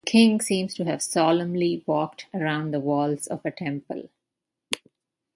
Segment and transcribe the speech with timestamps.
[0.03, 4.09] The king seems to have solemnly walked around the walls of a temple.